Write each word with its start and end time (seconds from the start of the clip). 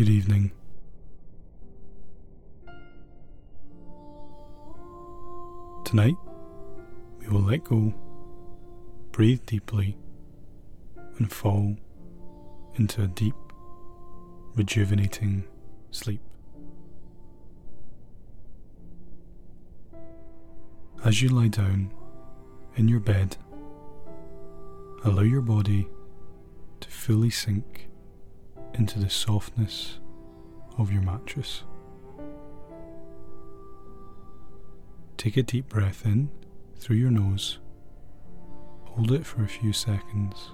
Good 0.00 0.08
evening. 0.08 0.52
Tonight, 5.84 6.16
we 7.18 7.28
will 7.28 7.42
let 7.42 7.64
go, 7.64 7.92
breathe 9.12 9.44
deeply, 9.44 9.98
and 11.18 11.30
fall 11.30 11.76
into 12.76 13.02
a 13.02 13.08
deep, 13.08 13.34
rejuvenating 14.54 15.44
sleep. 15.90 16.22
As 21.04 21.20
you 21.20 21.28
lie 21.28 21.48
down 21.48 21.92
in 22.76 22.88
your 22.88 23.00
bed, 23.00 23.36
allow 25.04 25.20
your 25.20 25.42
body 25.42 25.86
to 26.80 26.88
fully 26.88 27.28
sink 27.28 27.89
into 28.74 28.98
the 28.98 29.10
softness 29.10 29.98
of 30.78 30.92
your 30.92 31.02
mattress. 31.02 31.64
Take 35.16 35.36
a 35.36 35.42
deep 35.42 35.68
breath 35.68 36.06
in 36.06 36.30
through 36.78 36.96
your 36.96 37.10
nose, 37.10 37.58
hold 38.84 39.12
it 39.12 39.26
for 39.26 39.44
a 39.44 39.48
few 39.48 39.72
seconds, 39.72 40.52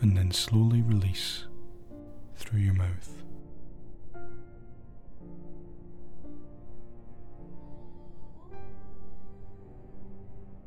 and 0.00 0.16
then 0.16 0.32
slowly 0.32 0.82
release 0.82 1.46
through 2.34 2.58
your 2.58 2.74
mouth. 2.74 3.22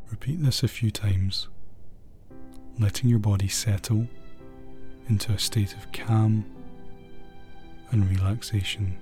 Repeat 0.10 0.42
this 0.42 0.64
a 0.64 0.70
few 0.70 0.92
times, 0.92 1.50
letting 2.80 3.10
your 3.10 3.20
body 3.20 3.50
settle 3.50 4.08
into 5.08 5.32
a 5.32 5.40
state 5.40 5.74
of 5.74 5.92
calm 5.92 6.46
and 7.92 8.10
relaxation. 8.10 8.98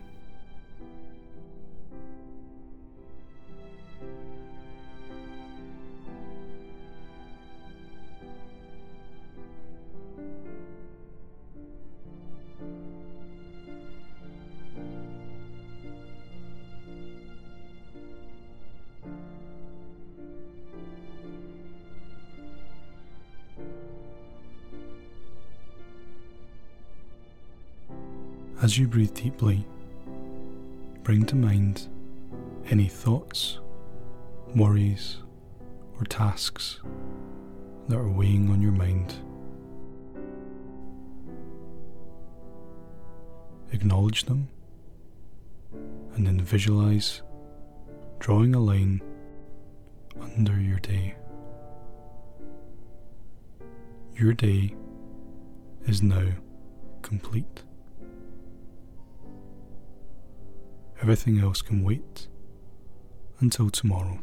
As 28.64 28.78
you 28.78 28.88
breathe 28.88 29.14
deeply, 29.14 29.67
bring 31.03 31.25
to 31.25 31.36
mind 31.36 31.89
any 32.70 32.88
thoughts, 32.88 33.59
worries, 34.55 35.17
or 36.00 36.05
tasks 36.05 36.80
that 37.89 37.97
are 37.97 38.08
weighing 38.08 38.50
on 38.50 38.61
your 38.61 38.72
mind. 38.72 39.16
Acknowledge 43.73 44.23
them 44.23 44.47
and 46.16 46.25
then 46.25 46.39
visualize 46.39 47.22
drawing 48.20 48.55
a 48.55 48.61
line 48.61 49.02
under 50.22 50.58
your 50.58 50.80
day. 50.80 51.16
Your 54.16 54.32
day 54.32 54.73
is 55.86 56.02
now 56.02 56.30
complete. 57.02 57.64
Everything 61.03 61.37
else 61.41 61.61
can 61.61 61.83
wait 61.83 62.30
until 63.41 63.69
tomorrow. 63.69 64.21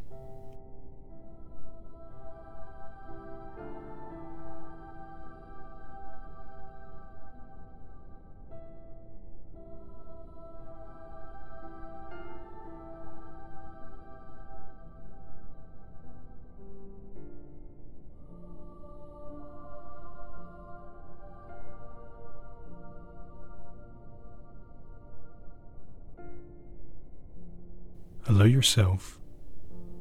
Yourself 28.61 29.19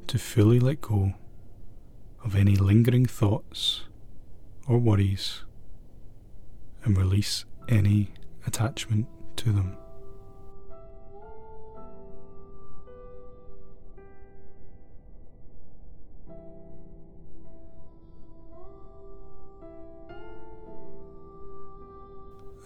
to 0.05 0.19
fully 0.19 0.59
let 0.59 0.81
go 0.81 1.13
of 2.25 2.35
any 2.35 2.57
lingering 2.57 3.05
thoughts 3.05 3.83
or 4.67 4.77
worries 4.77 5.45
and 6.83 6.97
release 6.97 7.45
any 7.69 8.09
attachment 8.45 9.07
to 9.37 9.53
them. 9.53 9.77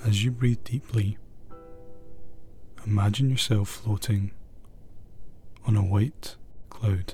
As 0.04 0.24
you 0.24 0.32
breathe 0.32 0.64
deeply, 0.64 1.20
imagine 2.84 3.30
yourself 3.30 3.70
floating 3.70 4.32
on 5.66 5.76
a 5.76 5.84
white 5.84 6.36
cloud. 6.70 7.14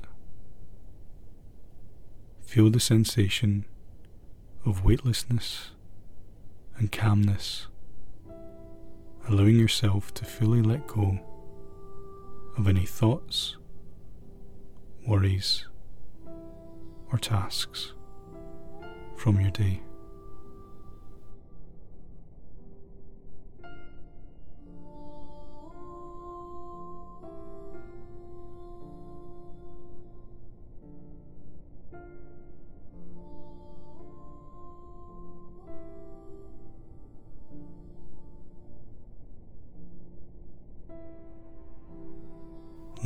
Feel 2.42 2.70
the 2.70 2.80
sensation 2.80 3.66
of 4.66 4.84
weightlessness 4.84 5.72
and 6.78 6.92
calmness, 6.92 7.68
allowing 9.28 9.56
yourself 9.56 10.14
to 10.16 10.26
fully 10.26 10.62
let 10.62 10.88
go 10.88 11.20
of 12.58 12.68
any 12.68 12.86
thoughts, 12.86 13.58
worries, 15.08 15.66
or 17.12 17.18
tasks 17.18 17.94
from 19.16 19.40
your 19.40 19.52
day. 19.52 19.82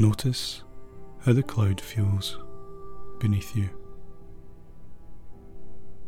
Notice 0.04 0.64
how 1.22 1.32
the 1.32 1.42
cloud 1.42 1.80
feels 1.80 2.38
beneath 3.22 3.56
you. 3.56 3.70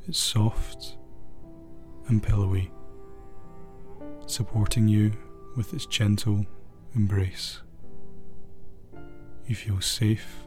It's 0.05 0.19
soft 0.19 0.97
and 2.09 2.21
pillowy, 2.21 2.73
supporting 4.25 4.89
you 4.89 5.13
with 5.55 5.73
its 5.73 5.85
gentle 5.85 6.45
embrace. 6.93 7.61
You 9.47 9.55
feel 9.55 9.79
safe 9.79 10.45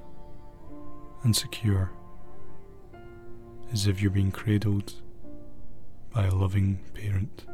and 1.23 1.35
secure, 1.35 1.91
as 3.73 3.87
if 3.87 4.03
you're 4.03 4.11
being 4.11 4.31
cradled 4.31 4.93
by 6.13 6.27
a 6.27 6.35
loving 6.35 6.81
parent. 6.93 7.47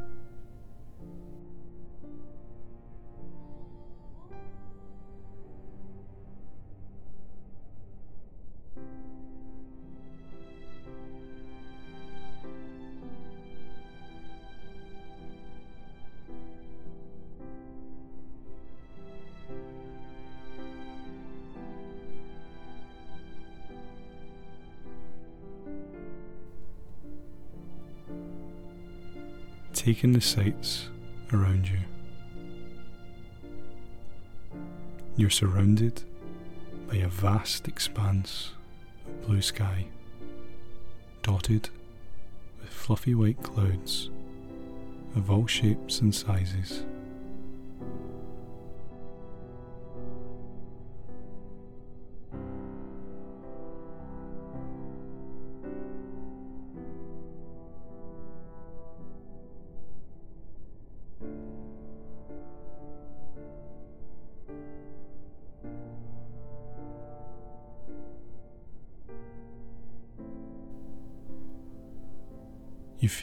Take 29.84 30.02
in 30.02 30.12
the 30.12 30.20
sights 30.22 30.88
around 31.34 31.68
you. 31.68 31.76
You're 35.14 35.28
surrounded 35.28 36.02
by 36.88 36.96
a 36.96 37.08
vast 37.08 37.68
expanse 37.68 38.52
of 39.06 39.26
blue 39.26 39.42
sky, 39.42 39.84
dotted 41.22 41.68
with 42.62 42.70
fluffy 42.70 43.14
white 43.14 43.42
clouds 43.42 44.08
of 45.16 45.30
all 45.30 45.46
shapes 45.46 46.00
and 46.00 46.14
sizes 46.14 46.86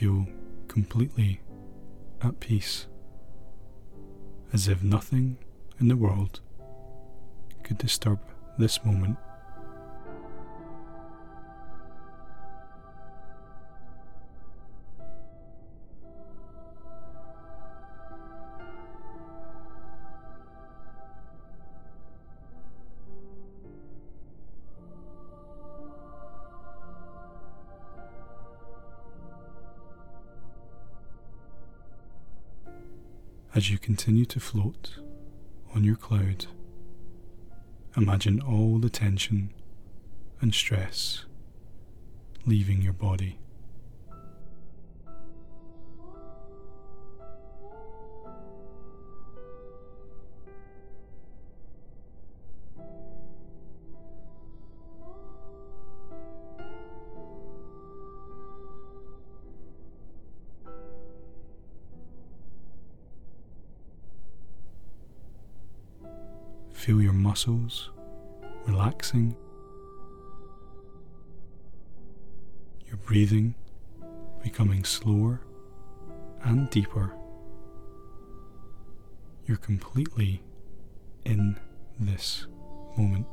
feel 0.01 0.25
completely 0.67 1.39
at 2.23 2.39
peace, 2.39 2.87
as 4.51 4.67
if 4.67 4.81
nothing 4.81 5.37
in 5.79 5.89
the 5.89 5.95
world 5.95 6.41
could 7.63 7.77
disturb 7.77 8.19
this 8.57 8.83
moment. 8.83 9.15
As 33.61 33.69
you 33.69 33.77
continue 33.77 34.25
to 34.25 34.39
float 34.39 34.97
on 35.75 35.83
your 35.83 35.95
cloud, 35.95 36.47
imagine 37.95 38.41
all 38.41 38.79
the 38.79 38.89
tension 38.89 39.53
and 40.41 40.51
stress 40.51 41.25
leaving 42.43 42.81
your 42.81 42.91
body. 42.91 43.37
Feel 66.81 66.99
your 66.99 67.13
muscles 67.13 67.91
relaxing, 68.65 69.35
your 72.87 72.97
breathing 73.05 73.53
becoming 74.41 74.83
slower 74.83 75.41
and 76.41 76.67
deeper. 76.71 77.13
You're 79.45 79.57
completely 79.57 80.41
in 81.23 81.59
this 81.99 82.47
moment. 82.97 83.27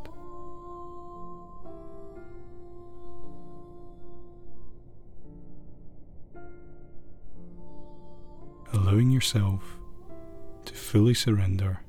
Allowing 8.74 9.10
yourself 9.10 9.78
to 10.66 10.74
fully 10.74 11.14
surrender 11.14 11.80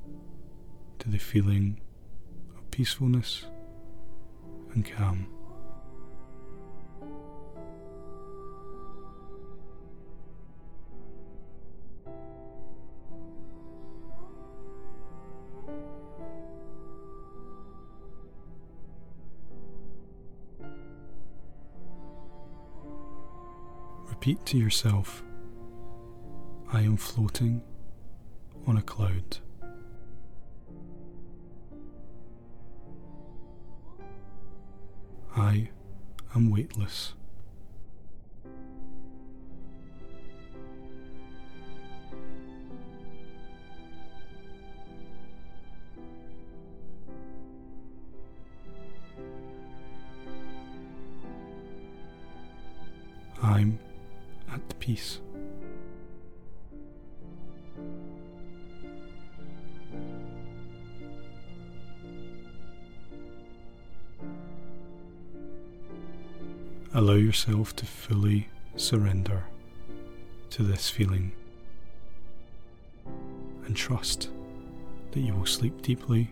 to 1.00 1.10
the 1.10 1.18
feeling 1.18 1.80
of 2.58 2.70
peacefulness 2.72 3.46
and 4.74 4.86
calm. 4.86 5.28
Repeat 24.10 24.46
to 24.48 24.58
yourself, 24.58 25.24
I 26.74 26.82
am 26.82 26.98
floating 26.98 27.62
on 28.68 28.76
a 28.76 28.82
cloud. 28.82 29.40
I 35.40 35.70
am 36.36 36.52
weightless. 36.52 37.14
I'm 53.42 53.80
at 54.52 54.80
peace. 54.82 55.20
Allow 67.00 67.14
yourself 67.14 67.74
to 67.78 67.86
fully 67.86 68.50
surrender 68.76 69.46
to 70.50 70.64
this 70.64 70.90
feeling 70.90 71.32
and 73.66 73.74
trust 73.74 74.30
that 75.12 75.22
you 75.22 75.34
will 75.34 75.46
sleep 75.46 75.82
deeply 75.82 76.30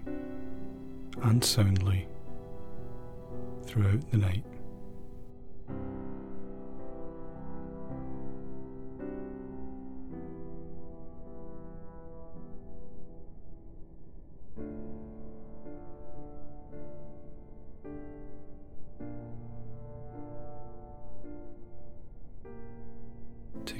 and 1.23 1.41
soundly 1.41 2.05
throughout 3.65 4.11
the 4.11 4.17
night. 4.17 4.43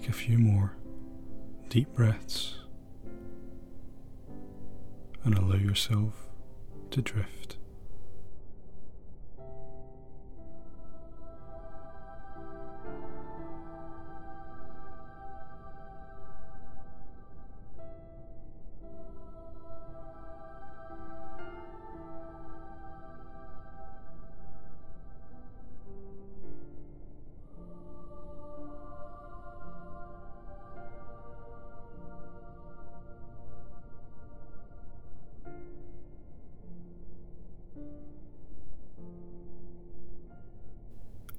Take 0.08 0.16
a 0.16 0.20
few 0.20 0.38
more 0.38 0.72
deep 1.68 1.94
breaths 1.94 2.60
and 5.26 5.38
allow 5.38 5.58
yourself 5.58 6.30
to 6.92 7.02
drift. 7.02 7.57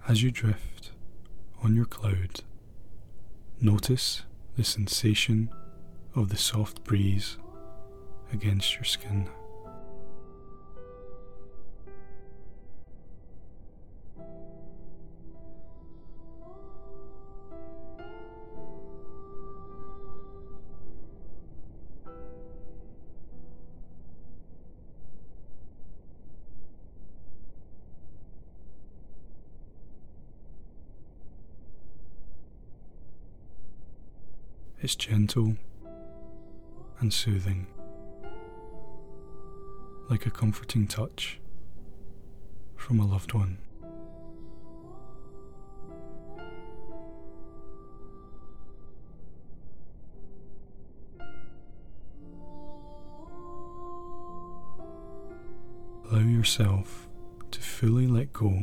As 0.08 0.22
you 0.22 0.30
drift 0.30 0.92
on 1.62 1.76
your 1.76 1.84
cloud, 1.84 2.40
notice 3.60 4.22
the 4.56 4.64
sensation 4.64 5.50
of 6.14 6.30
the 6.30 6.36
soft 6.38 6.82
breeze 6.82 7.36
against 8.32 8.74
your 8.76 8.84
skin. 8.84 9.28
It's 34.80 34.94
gentle 34.94 35.56
and 37.00 37.12
soothing, 37.12 37.66
like 40.08 40.24
a 40.24 40.30
comforting 40.30 40.86
touch 40.86 41.40
from 42.76 43.00
a 43.00 43.04
loved 43.04 43.34
one. 43.34 43.58
Allow 56.08 56.20
yourself 56.20 57.08
to 57.50 57.60
fully 57.60 58.06
let 58.06 58.32
go 58.32 58.62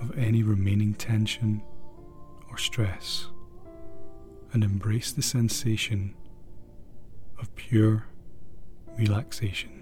of 0.00 0.16
any 0.16 0.42
remaining 0.42 0.94
tension 0.94 1.62
or 2.50 2.56
stress 2.56 3.26
and 4.52 4.64
embrace 4.64 5.12
the 5.12 5.22
sensation 5.22 6.14
of 7.38 7.54
pure 7.54 8.06
relaxation. 8.96 9.76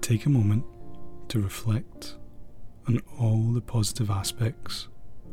Take 0.00 0.26
a 0.26 0.28
moment 0.28 0.64
to 1.28 1.40
reflect 1.40 2.16
on 2.88 3.00
all 3.18 3.52
the 3.52 3.60
positive 3.60 4.10
aspects 4.10 4.88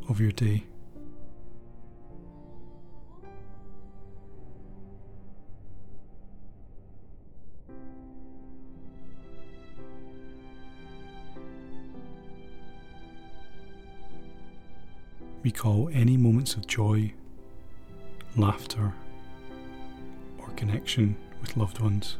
of 0.07 0.19
your 0.19 0.31
day. 0.31 0.65
Recall 15.41 15.89
any 15.93 16.17
moments 16.17 16.55
of 16.55 16.67
joy, 16.67 17.13
laughter, 18.35 18.93
or 20.37 20.49
connection 20.51 21.15
with 21.41 21.55
loved 21.55 21.79
ones. 21.79 22.17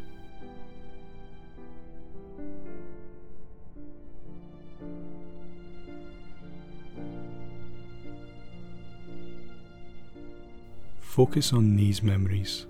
Focus 11.20 11.52
on 11.52 11.76
these 11.76 12.02
memories, 12.02 12.66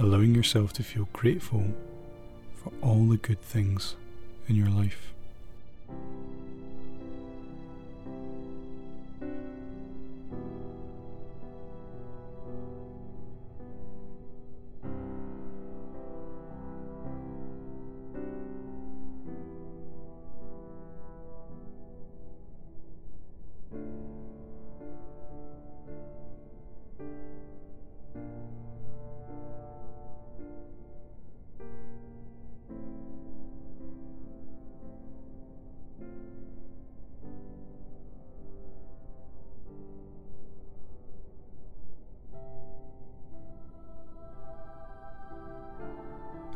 allowing 0.00 0.34
yourself 0.34 0.72
to 0.72 0.82
feel 0.82 1.08
grateful 1.12 1.62
for 2.56 2.72
all 2.82 3.06
the 3.06 3.16
good 3.18 3.40
things 3.40 3.94
in 4.48 4.56
your 4.56 4.68
life. 4.68 5.14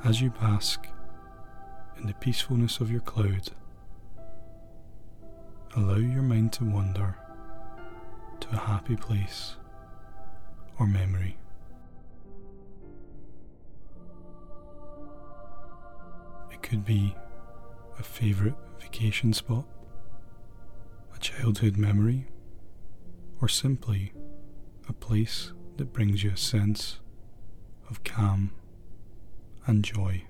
As 0.04 0.20
you 0.20 0.30
bask 0.30 0.88
in 1.96 2.08
the 2.08 2.14
peacefulness 2.14 2.80
of 2.80 2.90
your 2.90 3.02
cloud, 3.02 3.50
allow 5.76 5.94
your 5.94 6.22
mind 6.22 6.52
to 6.54 6.64
wander 6.64 7.16
to 8.40 8.48
a 8.50 8.56
happy 8.56 8.96
place 8.96 9.54
or 10.80 10.88
memory. 10.88 11.38
It 16.50 16.62
could 16.62 16.84
be 16.84 17.14
a 17.96 18.02
favourite 18.02 18.56
vacation 18.80 19.32
spot, 19.32 19.66
a 21.14 21.18
childhood 21.20 21.76
memory, 21.76 22.26
or 23.40 23.46
simply 23.46 24.12
a 24.88 24.92
place 24.92 25.52
that 25.76 25.92
brings 25.92 26.24
you 26.24 26.32
a 26.32 26.36
sense 26.36 26.98
of 27.88 28.02
calm 28.02 28.50
and 29.66 29.84
joy. 29.84 30.24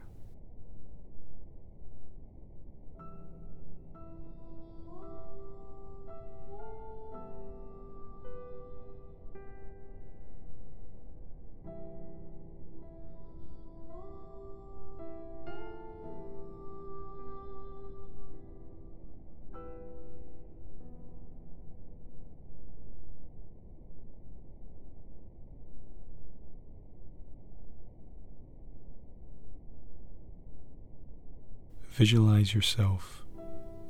Visualize 32.02 32.52
yourself 32.52 33.24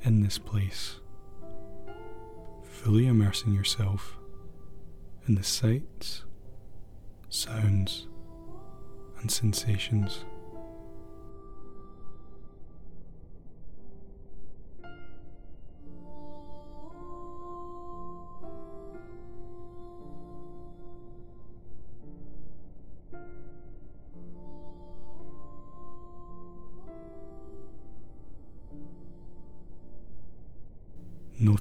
in 0.03 0.21
this 0.21 0.37
place, 0.37 0.99
fully 2.61 3.07
immersing 3.07 3.55
yourself 3.55 4.19
in 5.27 5.33
the 5.33 5.41
sights, 5.41 6.23
sounds, 7.29 8.07
and 9.19 9.31
sensations. 9.31 10.25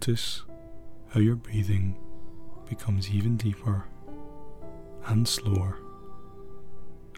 Notice 0.02 0.42
how 1.10 1.20
your 1.20 1.36
breathing 1.36 1.96
becomes 2.68 3.08
even 3.08 3.36
deeper 3.36 3.84
and 5.06 5.28
slower 5.28 5.78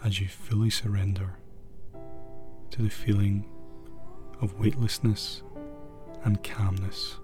as 0.05 0.21
you 0.21 0.29
fully 0.29 0.69
surrender 0.69 1.39
to 2.73 2.83
the 2.83 2.91
feeling 2.91 3.47
of 4.43 4.61
weightlessness 4.61 5.43
and 6.25 6.45
calmness. 6.45 7.17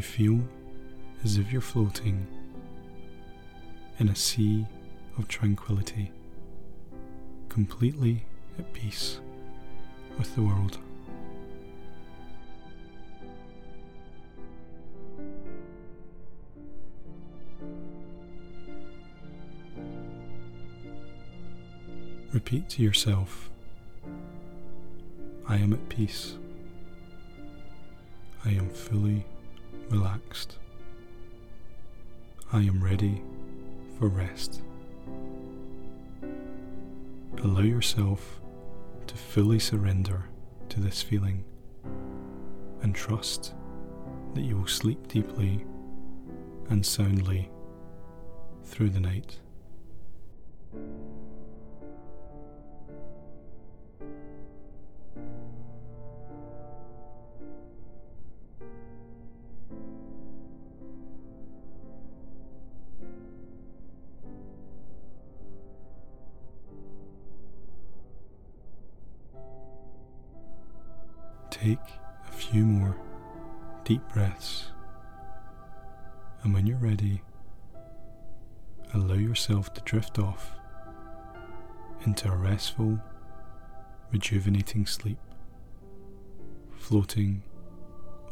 You 0.00 0.04
feel 0.04 0.40
as 1.24 1.36
if 1.36 1.52
you're 1.52 1.60
floating 1.60 2.26
in 3.98 4.08
a 4.08 4.16
sea 4.16 4.66
of 5.18 5.28
tranquility, 5.28 6.10
completely 7.50 8.24
at 8.58 8.72
peace 8.72 9.20
with 10.16 10.34
the 10.34 10.40
world. 10.40 10.78
Repeat 22.32 22.70
to 22.70 22.82
yourself 22.82 23.50
I 25.46 25.56
am 25.56 25.74
at 25.74 25.88
peace. 25.90 26.38
I 28.46 28.52
am 28.52 28.70
fully 28.70 29.26
relaxed. 29.90 30.56
I 32.52 32.62
am 32.62 32.82
ready 32.82 33.22
for 33.98 34.08
rest. 34.08 34.62
Allow 37.42 37.62
yourself 37.62 38.40
to 39.08 39.14
fully 39.16 39.58
surrender 39.58 40.26
to 40.68 40.80
this 40.80 41.02
feeling 41.02 41.44
and 42.82 42.94
trust 42.94 43.54
that 44.34 44.42
you 44.42 44.56
will 44.56 44.66
sleep 44.66 45.08
deeply 45.08 45.64
and 46.68 46.86
soundly 46.86 47.50
through 48.64 48.90
the 48.90 49.00
night. 49.00 49.40
Take 71.60 71.78
a 72.26 72.32
few 72.32 72.64
more 72.64 72.96
deep 73.84 74.00
breaths, 74.12 74.70
and 76.42 76.54
when 76.54 76.66
you're 76.66 76.78
ready, 76.78 77.20
allow 78.94 79.14
yourself 79.14 79.74
to 79.74 79.80
drift 79.82 80.18
off 80.18 80.52
into 82.06 82.30
a 82.32 82.36
restful, 82.36 82.98
rejuvenating 84.10 84.86
sleep, 84.86 85.18
floating 86.78 87.42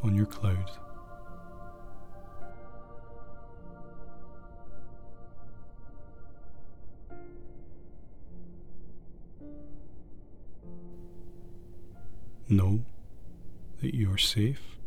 on 0.01 0.15
your 0.15 0.25
cloud. 0.25 0.71
Know 12.51 12.83
that 13.81 13.93
you 13.93 14.11
are 14.13 14.17
safe, 14.17 14.77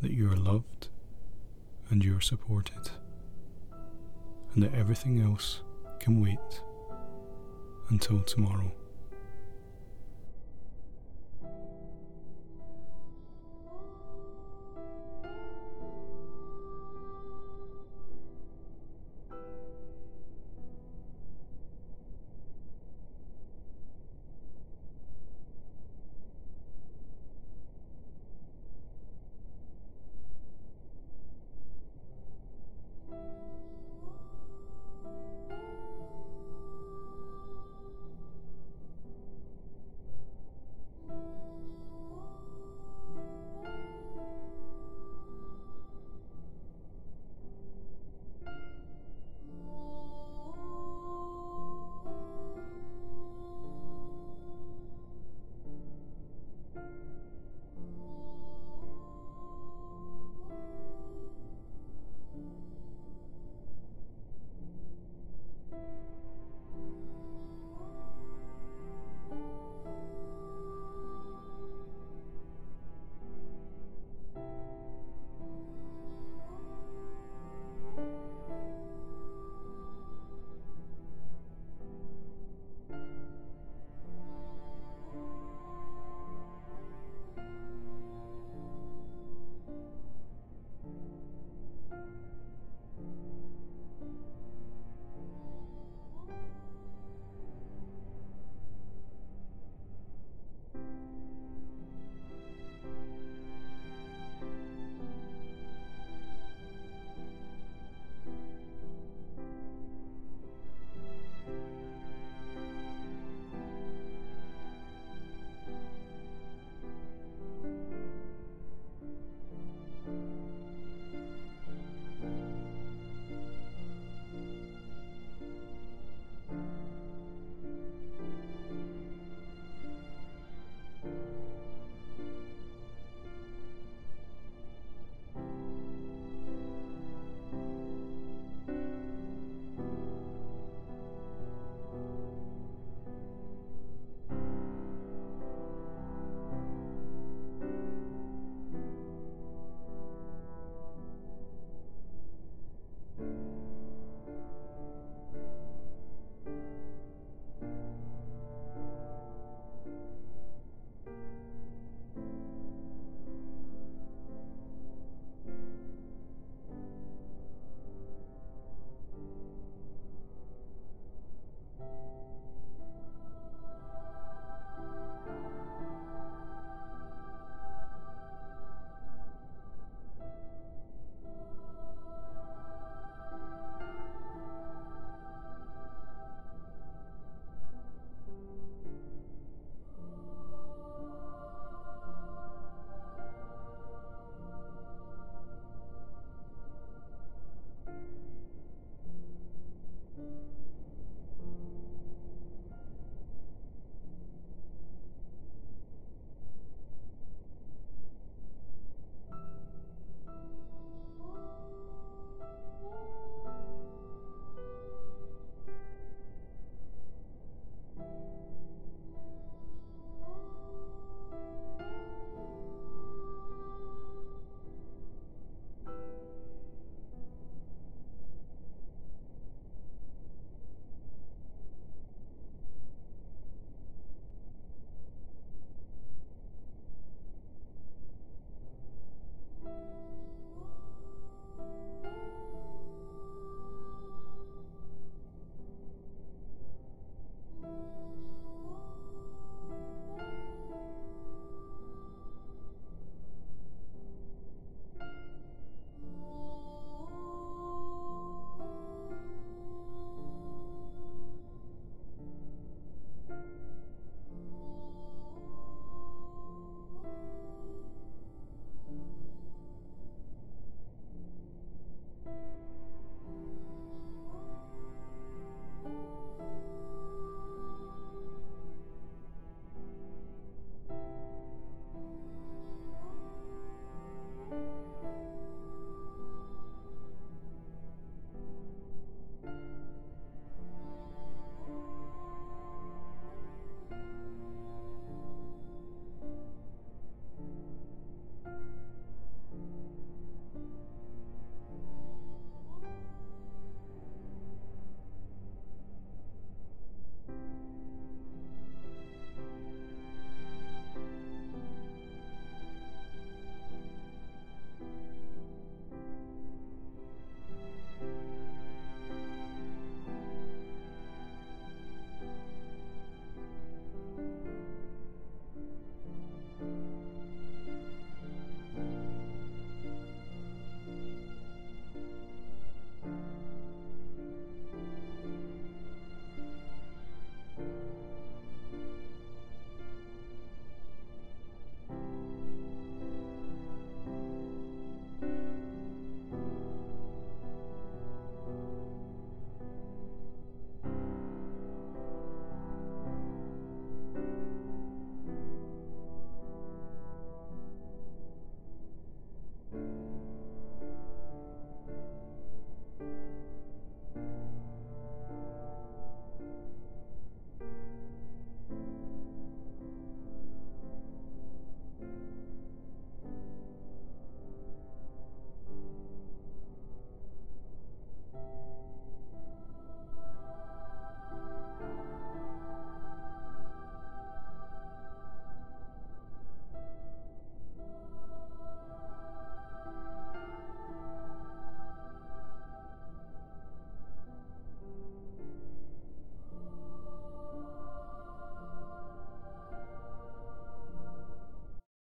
that 0.00 0.10
you 0.10 0.30
are 0.30 0.36
loved, 0.36 0.88
and 1.90 2.04
you 2.04 2.16
are 2.16 2.20
supported, 2.20 2.90
and 4.54 4.62
that 4.62 4.74
everything 4.74 5.20
else 5.20 5.60
can 5.98 6.20
wait 6.22 6.62
until 7.90 8.22
tomorrow. 8.22 8.72